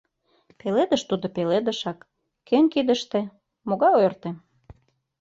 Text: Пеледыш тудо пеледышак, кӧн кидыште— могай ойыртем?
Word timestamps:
Пеледыш 0.59 1.01
тудо 1.09 1.25
пеледышак, 1.35 1.99
кӧн 2.47 2.65
кидыште— 2.73 3.19
могай 3.67 3.93
ойыртем? 3.99 4.35